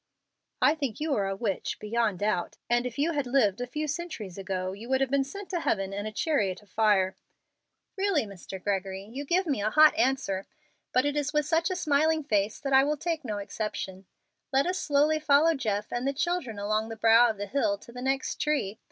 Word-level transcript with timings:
"I 0.63 0.73
think 0.73 0.99
you 0.99 1.13
are 1.13 1.27
a 1.27 1.35
witch, 1.35 1.77
beyond 1.77 2.17
doubt, 2.17 2.57
and 2.67 2.87
if 2.87 2.97
you 2.97 3.11
had 3.11 3.27
lived 3.27 3.61
a 3.61 3.67
few 3.67 3.87
centuries 3.87 4.35
ago, 4.35 4.71
you 4.71 4.89
would 4.89 4.99
have 4.99 5.11
been 5.11 5.23
sent 5.23 5.47
to 5.51 5.59
heaven 5.59 5.93
in 5.93 6.07
a 6.07 6.11
chariot 6.11 6.63
of 6.63 6.71
fire." 6.71 7.15
"Really, 7.95 8.23
Mr. 8.25 8.59
Gregory, 8.59 9.03
you 9.03 9.25
give 9.25 9.45
me 9.45 9.61
a 9.61 9.69
hot 9.69 9.93
answer, 9.95 10.47
but 10.91 11.05
it 11.05 11.15
is 11.15 11.33
with 11.33 11.45
such 11.45 11.69
a 11.69 11.75
smiling 11.75 12.23
face 12.23 12.59
that 12.59 12.73
I 12.73 12.83
will 12.83 12.97
take 12.97 13.23
no 13.23 13.37
exception. 13.37 14.07
Let 14.51 14.65
us 14.65 14.79
slowly 14.79 15.19
follow 15.19 15.53
Jeff 15.53 15.91
and 15.93 16.07
the 16.07 16.13
children 16.13 16.57
along 16.57 16.89
the 16.89 16.95
brow 16.97 17.29
of 17.29 17.37
the 17.37 17.45
hill 17.45 17.77
to 17.77 17.91
the 17.91 18.01
next 18.01 18.41
tree. 18.41 18.79